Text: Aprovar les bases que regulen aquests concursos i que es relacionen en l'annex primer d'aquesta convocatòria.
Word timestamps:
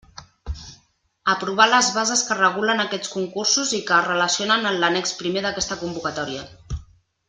Aprovar 1.33 1.67
les 1.73 1.89
bases 1.99 2.23
que 2.31 2.39
regulen 2.41 2.83
aquests 2.85 3.13
concursos 3.19 3.77
i 3.81 3.85
que 3.91 3.95
es 4.01 4.11
relacionen 4.11 4.69
en 4.73 4.83
l'annex 4.85 5.17
primer 5.25 5.49
d'aquesta 5.49 5.83
convocatòria. 5.87 6.49